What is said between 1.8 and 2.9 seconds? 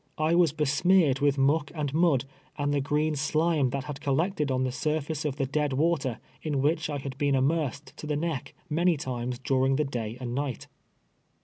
mud, and the